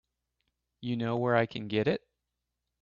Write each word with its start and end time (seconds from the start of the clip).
You 0.79 0.97
know 0.97 1.15
where 1.17 1.35
I 1.35 1.45
can 1.45 1.67
get 1.67 1.85
it? 1.87 2.03